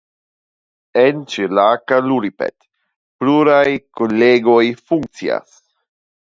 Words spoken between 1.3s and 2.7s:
Ĉilakaluripet